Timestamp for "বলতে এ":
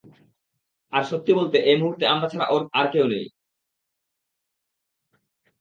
1.39-1.73